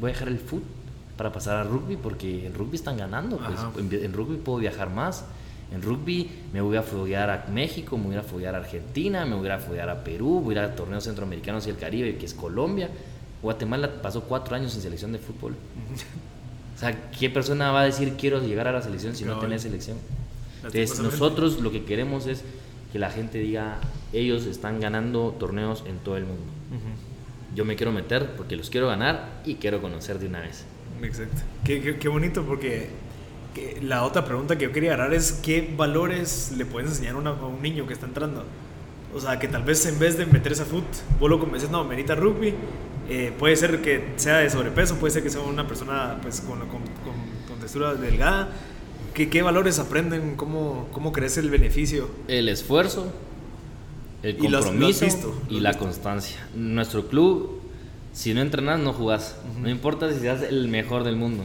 [0.00, 0.76] voy a dejar el fútbol
[1.16, 5.24] para pasar al rugby porque en rugby están ganando, pues, en, rugby puedo viajar más.
[5.72, 9.34] En rugby me voy a foguear a México, me voy a foguear a Argentina, me
[9.34, 12.26] voy a foguear a Perú, voy a ir a torneos centroamericanos y el Caribe, que
[12.26, 12.88] es Colombia.
[13.42, 15.54] Guatemala pasó cuatro años en selección de fútbol.
[16.76, 19.58] o sea, ¿qué persona va a decir quiero llegar a la selección si no, tiene
[19.58, 19.96] selección?
[20.58, 22.42] Entonces, nosotros lo que queremos es
[22.92, 23.78] que la gente diga,
[24.12, 26.44] ellos están ganando torneos en todo el mundo
[27.56, 30.64] yo me quiero meter porque los quiero ganar y quiero conocer de una vez.
[31.02, 31.42] Exacto.
[31.64, 32.88] Qué, qué, bonito porque
[33.82, 37.62] la otra pregunta que yo quería agarrar es qué valores le puedes enseñar a, un
[37.62, 38.44] niño que está entrando.
[39.14, 40.84] O sea, que tal vez en vez de meterse a foot,
[41.18, 42.52] vos lo convences, no, merita rugby.
[43.08, 46.58] Eh, puede ser que sea de sobrepeso, puede ser que sea una persona pues, con,
[46.58, 48.50] con, con, textura delgada.
[49.14, 50.36] ¿Qué, ¿Qué, valores aprenden?
[50.36, 52.10] ¿Cómo, ¿Cómo crece el beneficio?
[52.28, 53.10] El esfuerzo,
[54.26, 56.36] el compromiso y, la constancia.
[56.54, 57.60] Nuestro club,
[58.12, 59.36] si no entrenas, no jugás.
[59.60, 61.44] No importa si seas el mejor del mundo.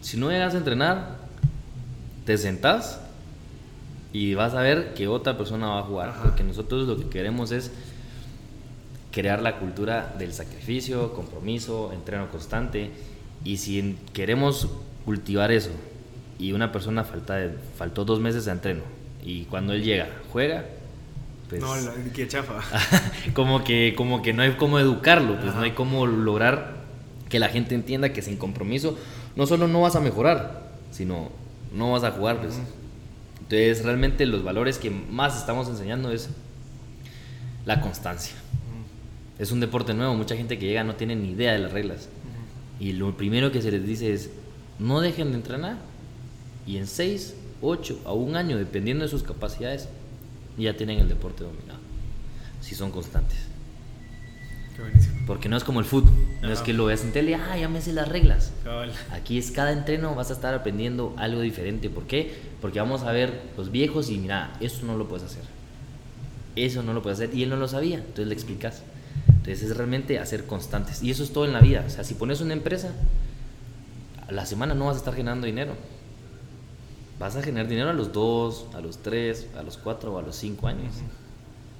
[0.00, 1.18] Si no llegas a entrenar,
[2.24, 3.00] te sentás
[4.12, 6.14] y vas a ver que otra persona va a jugar.
[6.22, 7.70] Porque nosotros lo que queremos es
[9.12, 12.90] crear la cultura del sacrificio, compromiso, entreno constante.
[13.44, 14.68] Y si queremos
[15.04, 15.70] cultivar eso
[16.38, 20.64] y una persona falta, faltó dos meses de entreno y cuando él llega, juega,
[21.48, 21.72] pues, no,
[22.14, 22.60] que chafa.
[23.34, 26.78] como, que, como que no hay cómo educarlo, pues no hay cómo lograr
[27.28, 28.98] que la gente entienda que sin compromiso
[29.36, 31.30] no solo no vas a mejorar, sino
[31.72, 32.40] no vas a jugar.
[32.40, 32.58] Pues.
[33.40, 36.28] Entonces, realmente los valores que más estamos enseñando es
[37.64, 38.34] la constancia.
[39.38, 42.08] Es un deporte nuevo, mucha gente que llega no tiene ni idea de las reglas.
[42.80, 44.30] Y lo primero que se les dice es,
[44.78, 45.76] no dejen de entrenar.
[46.66, 49.88] Y en 6, 8 a un año, dependiendo de sus capacidades,
[50.64, 51.80] ya tienen el deporte dominado.
[52.60, 53.38] Si son constantes.
[54.74, 55.20] Qué buenísimo.
[55.26, 56.12] Porque no es como el fútbol.
[56.42, 58.52] No es que lo veas en tele, ah, ya me sé las reglas.
[58.64, 58.92] Cabal.
[59.12, 61.90] Aquí es cada entreno vas a estar aprendiendo algo diferente.
[61.90, 62.32] ¿Por qué?
[62.60, 65.42] Porque vamos a ver los viejos y mira, eso no lo puedes hacer.
[66.56, 67.34] Eso no lo puedes hacer.
[67.34, 68.82] Y él no lo sabía, entonces le explicas.
[69.28, 71.02] Entonces es realmente hacer constantes.
[71.02, 71.84] Y eso es todo en la vida.
[71.86, 72.92] O sea, si pones una empresa,
[74.26, 75.74] a la semana no vas a estar generando dinero.
[77.18, 80.22] Vas a generar dinero a los 2, a los 3, a los 4 o a
[80.22, 80.94] los 5 años.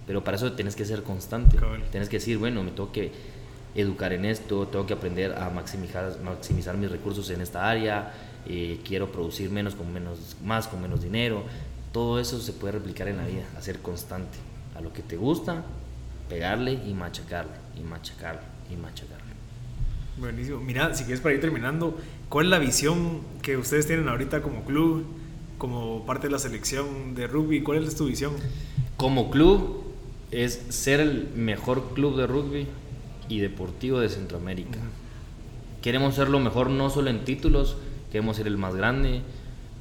[0.06, 1.56] Pero para eso tienes que ser constante.
[1.56, 1.82] Cabal.
[1.90, 3.12] Tienes que decir, bueno, me tengo que
[3.74, 8.12] educar en esto, tengo que aprender a maximizar, maximizar mis recursos en esta área,
[8.46, 11.44] eh, quiero producir menos con menos, más con menos dinero.
[11.92, 14.38] Todo eso se puede replicar en la vida, hacer constante.
[14.76, 15.64] A lo que te gusta,
[16.28, 19.28] pegarle y machacarle, y machacarle, y machacarle.
[20.18, 20.60] Buenísimo.
[20.60, 21.96] Mira, si quieres para ir terminando,
[22.28, 25.06] ¿cuál es la visión que ustedes tienen ahorita como club,
[25.58, 27.62] como parte de la selección de rugby?
[27.62, 28.32] ¿Cuál es tu visión?
[28.96, 29.82] Como club
[30.30, 32.66] es ser el mejor club de rugby
[33.28, 34.78] y deportivo de Centroamérica.
[35.82, 37.76] Queremos ser lo mejor no solo en títulos,
[38.10, 39.22] queremos ser el más grande,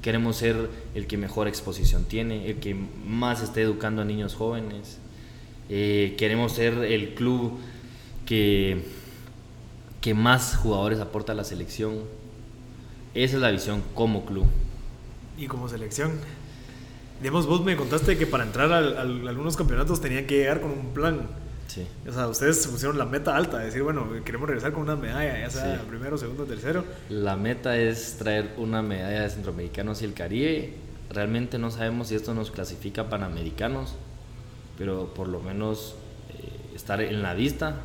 [0.01, 4.99] queremos ser el que mejor exposición tiene, el que más esté educando a niños jóvenes.
[5.69, 7.59] Eh, queremos ser el club
[8.25, 8.83] que,
[10.01, 11.95] que más jugadores aporta a la selección.
[13.13, 14.45] Esa es la visión como club.
[15.37, 16.11] Y como selección.
[17.21, 20.71] Digamos, vos me contaste que para entrar al- a algunos campeonatos tenían que llegar con
[20.71, 21.21] un plan.
[21.67, 21.85] Sí.
[22.07, 24.95] O sea, ustedes se pusieron la meta alta, de decir, bueno, queremos regresar con una
[24.95, 25.85] medalla, ya sea Sí.
[25.89, 26.85] primero, segundo, tercero.
[27.09, 30.73] La meta es traer una medalla de Centroamericanos y el Caribe.
[31.09, 33.95] Realmente no sabemos si esto nos clasifica a Panamericanos,
[34.77, 35.95] pero por lo menos
[36.29, 37.75] eh, estar en la vista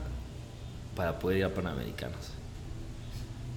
[0.97, 2.19] para poder ir a Panamericanos.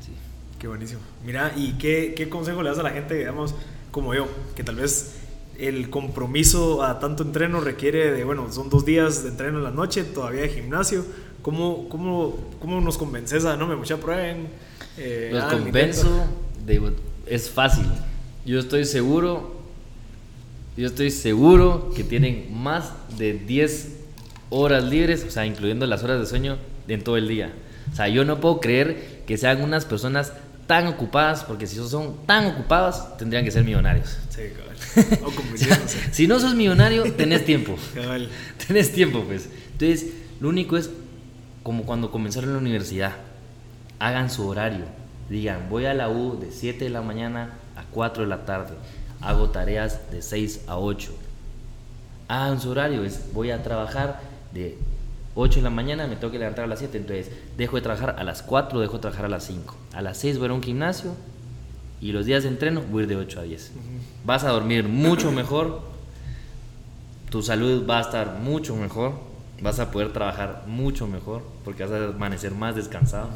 [0.03, 0.11] Sí.
[0.59, 1.01] Qué buenísimo.
[1.25, 3.53] Mira, ¿y qué, qué consejo le das a la gente, digamos,
[3.95, 4.27] como yo,
[4.57, 5.13] que tal vez
[5.57, 9.71] el compromiso a tanto entreno requiere de, bueno, son dos días de entreno en la
[9.71, 11.05] noche, todavía de gimnasio?
[11.41, 14.49] ¿Cómo, cómo, cómo nos convences a, no me mucha prueben?
[14.97, 16.27] eh, Los el convenzo, intento"?
[16.67, 16.91] digo,
[17.25, 17.85] es fácil.
[18.45, 19.55] Yo estoy seguro,
[20.75, 23.95] yo estoy seguro que tienen más de 10
[24.49, 26.57] horas libres, o sea, incluyendo las horas de sueño
[26.89, 27.53] en todo el día.
[27.93, 30.33] O sea, yo no puedo creer que sean unas personas
[30.67, 34.17] tan ocupadas, porque si son tan ocupadas, tendrían que ser millonarios.
[34.29, 34.75] Sí, cabal.
[35.25, 36.13] O convenciéndose.
[36.13, 37.77] Si no sos millonario, tenés tiempo.
[37.93, 38.29] Cabal.
[38.67, 39.49] Tenés tiempo, pues.
[39.73, 40.89] Entonces, lo único es
[41.63, 43.13] como cuando comenzaron la universidad.
[43.99, 44.85] Hagan su horario.
[45.29, 48.75] Digan, voy a la U de 7 de la mañana a 4 de la tarde.
[49.21, 51.11] Hago tareas de 6 a 8.
[52.27, 53.03] Hagan su horario.
[53.03, 54.19] Es, voy a trabajar
[54.53, 54.77] de
[55.35, 56.97] 8 de la mañana, me tengo que levantar a las 7.
[56.97, 59.75] Entonces, dejo de trabajar a las 4, dejo de trabajar a las 5.
[59.93, 61.11] A las 6 voy a un gimnasio.
[62.01, 63.71] Y los días de entreno voy a ir de 8 a 10.
[64.25, 65.81] Vas a dormir mucho mejor,
[67.29, 69.13] tu salud va a estar mucho mejor,
[69.61, 73.29] vas a poder trabajar mucho mejor porque vas a amanecer más descansado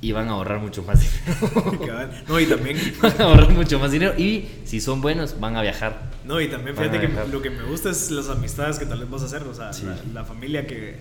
[0.00, 2.08] y van a ahorrar mucho más dinero.
[2.28, 5.62] No, y también, van a ahorrar mucho más dinero y si son buenos van a
[5.62, 6.10] viajar.
[6.24, 9.10] no, y también fíjate que lo que me gusta es las amistades que tal vez
[9.10, 9.84] vas a hacer, o sea, Sí.
[9.86, 10.96] la, la familia que...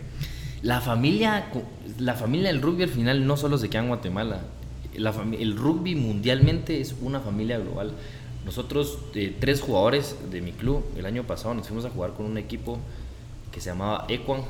[0.64, 1.52] La familia,
[2.00, 4.42] la familia del rugby al final no solo se queda en Guatemala.
[4.96, 7.92] La el rugby mundialmente es una familia global.
[8.44, 12.26] Nosotros, eh, tres jugadores de mi club, el año pasado nos fuimos a jugar con
[12.26, 12.80] un equipo
[13.52, 14.42] que se llamaba Equan,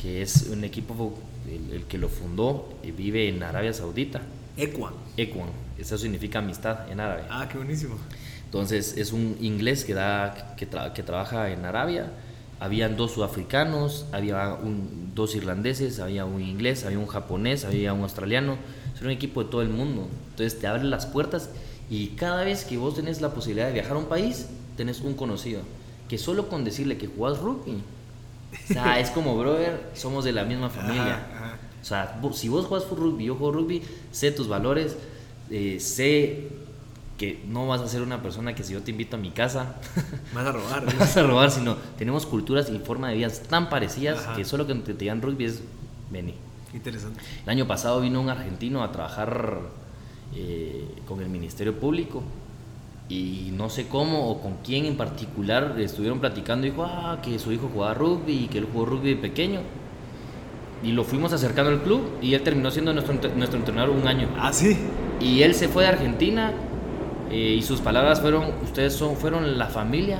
[0.00, 1.18] que es un equipo,
[1.50, 4.20] el, el que lo fundó, eh, vive en Arabia Saudita.
[4.56, 4.92] Equan.
[5.16, 7.22] Equan, eso significa amistad en árabe.
[7.30, 7.96] Ah, qué buenísimo.
[8.44, 12.10] Entonces es un inglés que, da, que, tra- que trabaja en Arabia.
[12.58, 18.02] Habían dos sudafricanos, había un- dos irlandeses, había un inglés, había un japonés, había un
[18.02, 18.56] australiano.
[18.94, 20.08] Es un equipo de todo el mundo.
[20.30, 21.50] Entonces te abren las puertas
[21.88, 25.14] y cada vez que vos tenés la posibilidad de viajar a un país, tenés un
[25.14, 25.62] conocido.
[26.08, 27.82] Que solo con decirle que jugás rugby,
[28.68, 31.14] o sea, es como, brother, somos de la misma familia.
[31.34, 31.39] Ajá.
[31.80, 34.96] O sea, vos- si vos juegas rugby, yo juego rugby, sé tus valores,
[35.50, 36.48] eh, sé
[37.18, 39.76] que no vas a ser una persona que si yo te invito a mi casa,
[40.34, 40.82] Vas a robar.
[40.92, 44.36] no vas a robar, sino tenemos culturas y forma de vida tan parecidas Ajá.
[44.36, 45.60] que solo que te, digan rugby es
[46.10, 46.34] vení.
[46.72, 47.20] Interesante.
[47.44, 49.58] El año pasado vino un argentino a trabajar
[50.34, 52.22] eh, con el Ministerio Público
[53.08, 56.64] y no sé cómo o con quién en particular estuvieron platicando.
[56.64, 59.60] Dijo ah, que su hijo jugaba rugby y que él jugó rugby de pequeño.
[60.82, 64.28] Y lo fuimos acercando al club y él terminó siendo nuestro, nuestro entrenador un año.
[64.38, 64.76] Ah, sí.
[65.20, 66.52] Y él se fue de Argentina
[67.30, 70.18] eh, y sus palabras fueron, ustedes son, fueron la familia,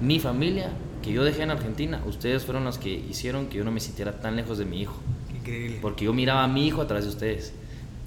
[0.00, 0.70] mi familia,
[1.02, 2.02] que yo dejé en Argentina.
[2.06, 4.96] Ustedes fueron los que hicieron que yo no me sintiera tan lejos de mi hijo.
[5.28, 5.78] Qué increíble.
[5.80, 7.52] Porque yo miraba a mi hijo a través de ustedes.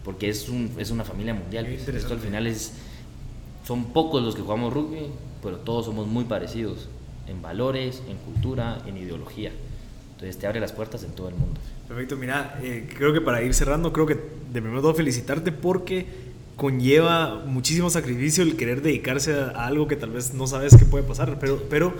[0.03, 1.65] Porque es, un, es una familia mundial.
[1.65, 1.87] Pues.
[1.87, 2.73] Esto al final es...
[3.65, 5.07] Son pocos los que jugamos rugby,
[5.41, 6.89] pero todos somos muy parecidos
[7.27, 9.51] en valores, en cultura, en ideología.
[10.19, 11.57] Entonces te abre las puertas en todo el mundo.
[11.87, 16.07] Perfecto, mira, eh, creo que para ir cerrando, creo que de primero todo felicitarte porque
[16.57, 21.05] conlleva muchísimo sacrificio el querer dedicarse a, algo que tal vez no sabes qué puede
[21.05, 21.93] pasar, pero, pero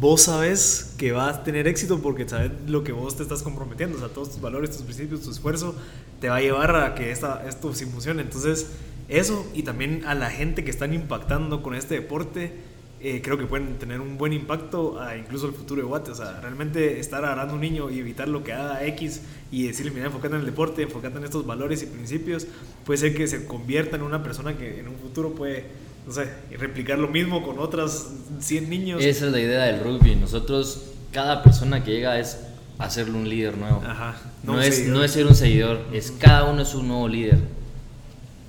[0.00, 3.98] vos sabes que vas a tener éxito porque sabes lo que vos te estás comprometiendo,
[3.98, 5.74] o sea, todos tus valores, tus principios, tu esfuerzo
[6.22, 8.22] te va a llevar a que esta, esto se funcione.
[8.22, 8.68] Entonces,
[9.10, 12.54] eso y también a la gente que están impactando con este deporte
[13.00, 16.10] eh, creo que pueden tener un buen impacto a incluso el futuro de Guate.
[16.10, 19.22] O sea, realmente estar agarrando a un niño y evitar lo que haga X
[19.52, 22.46] y decirle, mira, enfócate en el deporte, enfócate en estos valores y principios,
[22.84, 25.66] puede ser que se convierta en una persona que en un futuro puede,
[26.06, 26.28] no sé,
[26.58, 29.02] replicar lo mismo con otras 100 niños.
[29.02, 30.16] Esa es la idea del rugby.
[30.16, 32.40] Nosotros, cada persona que llega es
[32.78, 33.80] hacerle un líder nuevo.
[33.86, 34.16] Ajá.
[34.42, 37.38] No, es, no es ser un seguidor, es cada uno es un nuevo líder.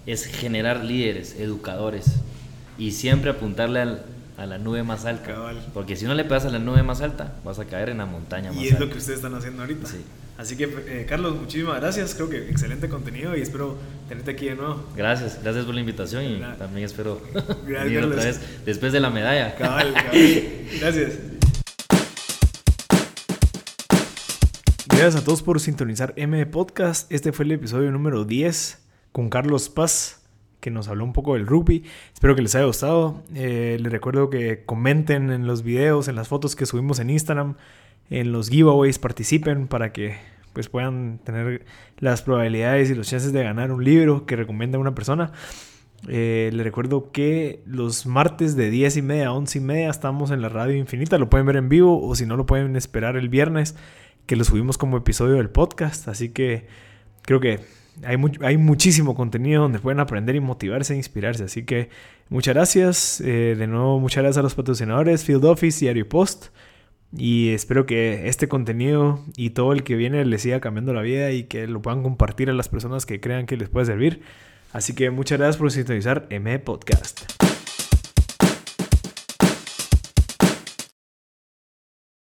[0.08, 2.16] Es generar líderes, educadores.
[2.80, 4.06] Y siempre apuntarle al
[4.40, 5.36] a la nube más alta.
[5.74, 8.06] Porque si no le pegas a la nube más alta, vas a caer en la
[8.06, 8.70] montaña más alta.
[8.70, 9.88] Y es lo que ustedes están haciendo ahorita.
[9.88, 10.04] Sí.
[10.38, 12.16] Así que, eh, Carlos, muchísimas gracias.
[12.16, 13.78] Creo que excelente contenido y espero
[14.08, 14.86] tenerte aquí de nuevo.
[14.96, 17.22] Gracias, gracias por la invitación y también espero
[17.68, 19.56] venir otra vez después de la medalla.
[19.56, 20.12] Cabal, cabal.
[20.80, 21.14] Gracias.
[24.88, 27.12] Gracias a todos por sintonizar M Podcast.
[27.12, 28.80] Este fue el episodio número 10
[29.12, 30.19] con Carlos Paz
[30.60, 31.84] que nos habló un poco del rugby.
[32.14, 33.24] Espero que les haya gustado.
[33.34, 37.56] Eh, les recuerdo que comenten en los videos, en las fotos que subimos en Instagram,
[38.10, 40.18] en los giveaways, participen para que
[40.54, 41.66] pues puedan tener
[42.00, 45.32] las probabilidades y los chances de ganar un libro que recomienda una persona.
[46.08, 50.32] Eh, les recuerdo que los martes de 10 y media a 11 y media estamos
[50.32, 51.18] en la radio infinita.
[51.18, 53.76] Lo pueden ver en vivo o si no lo pueden esperar el viernes
[54.26, 56.08] que lo subimos como episodio del podcast.
[56.08, 56.68] Así que
[57.24, 57.60] creo que
[58.04, 61.44] hay, muchísimo contenido donde pueden aprender y motivarse e inspirarse.
[61.46, 61.90] Así que
[62.30, 63.22] muchas gracias.
[63.22, 66.48] Eh, de nuevo, muchas gracias a los patrocinadores, Field Office, Diario Post.
[67.18, 71.32] Y espero que este contenido y todo el que viene les siga cambiando la vida
[71.32, 74.22] y que lo puedan compartir a las personas que crean que les puede servir.
[74.74, 77.49] Así que muchas gracias por sintonizar M Podcast.